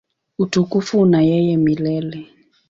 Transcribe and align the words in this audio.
Utukufu 0.39 0.99
una 1.01 1.21
yeye 1.27 1.53
milele. 1.57 2.19